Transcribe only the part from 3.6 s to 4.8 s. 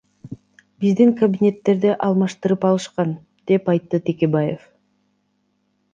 айтты Текебаев.